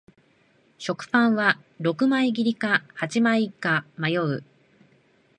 [0.79, 4.43] 食パンは六枚切りか八枚か迷う